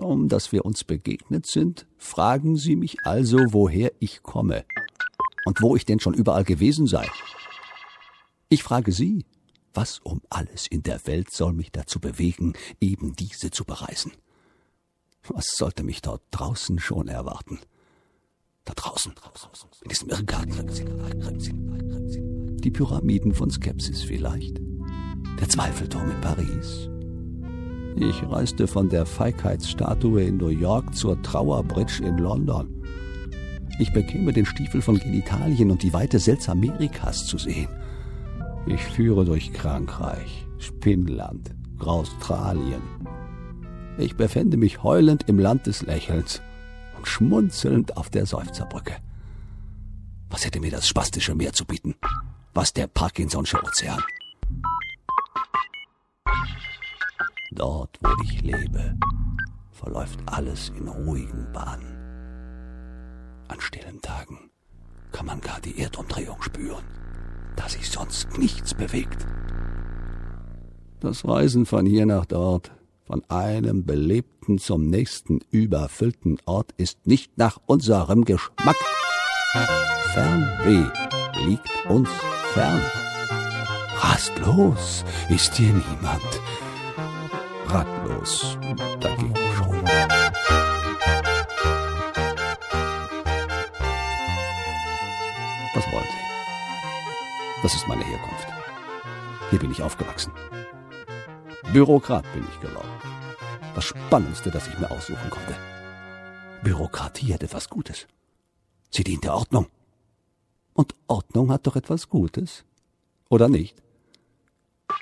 Kaum, 0.00 0.28
dass 0.28 0.50
wir 0.50 0.64
uns 0.64 0.82
begegnet 0.82 1.46
sind, 1.46 1.86
fragen 1.98 2.56
Sie 2.56 2.74
mich 2.74 2.96
also, 3.04 3.36
woher 3.50 3.92
ich 3.98 4.22
komme 4.22 4.64
und 5.44 5.60
wo 5.60 5.76
ich 5.76 5.84
denn 5.84 6.00
schon 6.00 6.14
überall 6.14 6.44
gewesen 6.44 6.86
sei. 6.86 7.06
Ich 8.48 8.62
frage 8.62 8.92
Sie, 8.92 9.26
was 9.74 9.98
um 9.98 10.22
alles 10.30 10.66
in 10.66 10.82
der 10.82 11.06
Welt 11.06 11.30
soll 11.30 11.52
mich 11.52 11.70
dazu 11.70 12.00
bewegen, 12.00 12.54
eben 12.80 13.14
diese 13.14 13.50
zu 13.50 13.66
bereisen? 13.66 14.12
Was 15.28 15.48
sollte 15.54 15.82
mich 15.82 16.00
dort 16.00 16.22
draußen 16.30 16.78
schon 16.78 17.08
erwarten? 17.08 17.58
Da 18.64 18.72
draußen, 18.72 19.12
in 19.82 19.88
diesem 19.90 20.08
Irrgarten. 20.08 20.66
Die 22.58 22.70
Pyramiden 22.70 23.34
von 23.34 23.50
Skepsis 23.50 24.02
vielleicht. 24.02 24.58
Der 25.38 25.48
Zweifelturm 25.50 26.10
in 26.10 26.20
Paris. 26.22 26.88
Ich 27.96 28.22
reiste 28.28 28.66
von 28.66 28.88
der 28.88 29.04
Feigheitsstatue 29.04 30.22
in 30.22 30.36
New 30.36 30.48
York 30.48 30.94
zur 30.94 31.20
Trauerbridge 31.22 32.02
in 32.04 32.18
London. 32.18 32.68
Ich 33.78 33.92
bekäme 33.92 34.32
den 34.32 34.46
Stiefel 34.46 34.82
von 34.82 34.98
Genitalien 34.98 35.70
und 35.70 35.82
die 35.82 35.92
weite 35.92 36.18
Seltsamerikas 36.18 37.26
zu 37.26 37.38
sehen. 37.38 37.68
Ich 38.66 38.80
führe 38.80 39.24
durch 39.24 39.50
Frankreich, 39.52 40.46
Spinnland, 40.58 41.54
Australien. 41.78 42.82
Ich 43.98 44.16
befände 44.16 44.56
mich 44.56 44.82
heulend 44.82 45.28
im 45.28 45.38
Land 45.38 45.66
des 45.66 45.82
Lächelns 45.82 46.42
und 46.96 47.08
schmunzelnd 47.08 47.96
auf 47.96 48.10
der 48.10 48.26
Seufzerbrücke. 48.26 48.96
Was 50.28 50.44
hätte 50.44 50.60
mir 50.60 50.70
das 50.70 50.86
spastische 50.86 51.34
Meer 51.34 51.52
zu 51.52 51.64
bieten? 51.64 51.94
Was 52.54 52.72
der 52.72 52.86
Parkinson'sche 52.86 53.62
Ozean? 53.62 54.00
Dort, 57.60 57.98
wo 58.00 58.08
ich 58.24 58.40
lebe, 58.40 58.96
verläuft 59.70 60.18
alles 60.24 60.70
in 60.70 60.88
ruhigen 60.88 61.52
Bahnen. 61.52 61.94
An 63.48 63.60
stillen 63.60 64.00
Tagen 64.00 64.50
kann 65.12 65.26
man 65.26 65.42
gar 65.42 65.60
die 65.60 65.78
Erdumdrehung 65.78 66.40
spüren, 66.40 66.82
da 67.56 67.68
sich 67.68 67.90
sonst 67.90 68.38
nichts 68.38 68.72
bewegt. 68.72 69.26
Das 71.00 71.28
Reisen 71.28 71.66
von 71.66 71.84
hier 71.84 72.06
nach 72.06 72.24
dort, 72.24 72.72
von 73.04 73.22
einem 73.28 73.84
belebten 73.84 74.56
zum 74.56 74.86
nächsten 74.86 75.40
überfüllten 75.50 76.38
Ort 76.46 76.72
ist 76.78 77.06
nicht 77.06 77.36
nach 77.36 77.58
unserem 77.66 78.24
Geschmack. 78.24 78.76
Fernweh 80.14 80.86
liegt 81.46 81.68
uns 81.90 82.08
fern. 82.54 82.80
Rastlos 83.98 85.04
ist 85.28 85.56
hier 85.56 85.74
niemand, 85.74 86.40
ratlos 87.72 88.58
dagegen 89.00 89.34
schon. 89.54 89.84
Was 95.74 95.92
wollen 95.92 96.04
Sie? 96.04 97.62
Das 97.62 97.74
ist 97.74 97.86
meine 97.88 98.04
Herkunft. 98.04 98.46
Hier 99.50 99.58
bin 99.58 99.70
ich 99.70 99.82
aufgewachsen. 99.82 100.32
Bürokrat 101.72 102.24
bin 102.32 102.44
ich 102.50 102.60
geworden. 102.60 102.88
Das 103.74 103.84
Spannendste, 103.84 104.50
das 104.50 104.66
ich 104.66 104.78
mir 104.78 104.90
aussuchen 104.90 105.30
konnte. 105.30 105.54
Bürokratie 106.62 107.32
hat 107.32 107.42
etwas 107.42 107.68
Gutes. 107.68 108.08
Sie 108.90 109.04
dient 109.04 109.24
der 109.24 109.34
Ordnung. 109.34 109.68
Und 110.74 110.94
Ordnung 111.06 111.52
hat 111.52 111.66
doch 111.66 111.76
etwas 111.76 112.08
Gutes. 112.08 112.64
Oder 113.28 113.48
nicht? 113.48 113.76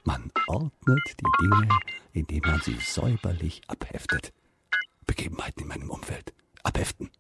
Man 0.04 0.30
ordnet 0.46 1.16
die 1.18 1.32
Dinge, 1.40 1.68
indem 2.12 2.40
man 2.40 2.60
sie 2.60 2.76
säuberlich 2.80 3.62
abheftet. 3.68 4.32
Begebenheiten 5.06 5.62
in 5.62 5.68
meinem 5.68 5.90
Umfeld. 5.90 6.32
Abheften. 6.62 7.10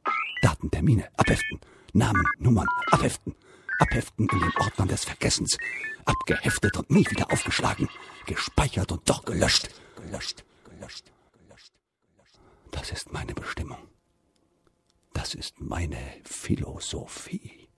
Daten, 0.42 0.70
Termine. 0.70 1.08
Abheften. 1.16 1.60
Namen, 1.92 2.24
Nummern. 2.38 2.68
Abheften. 2.90 3.34
Abheften 3.78 4.28
in 4.28 4.40
den 4.40 4.52
Ordnern 4.58 4.88
des 4.88 5.04
Vergessens. 5.04 5.56
Abgeheftet 6.04 6.76
und 6.76 6.90
nie 6.90 7.08
wieder 7.10 7.32
aufgeschlagen. 7.32 7.88
Gespeichert 8.26 8.92
und 8.92 9.08
doch 9.08 9.24
gelöscht. 9.24 9.70
Gelöscht, 9.96 10.44
gelöscht, 10.64 11.12
gelöscht, 11.32 11.72
gelöscht. 12.16 12.40
Das 12.70 12.90
ist 12.90 13.12
meine 13.12 13.34
Bestimmung. 13.34 13.78
Das 15.12 15.34
ist 15.34 15.60
meine 15.60 15.98
Philosophie. 16.24 17.68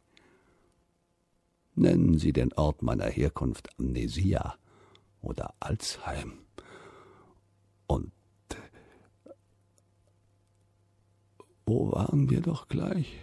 Nennen 1.75 2.19
Sie 2.19 2.32
den 2.32 2.53
Ort 2.54 2.82
meiner 2.82 3.06
Herkunft 3.06 3.69
Amnesia 3.78 4.56
oder 5.22 5.54
Alzheim. 5.60 6.41
Und 7.91 8.12
wo 11.67 11.91
waren 11.91 12.31
wir 12.31 12.41
doch 12.41 12.69
gleich? 12.69 13.19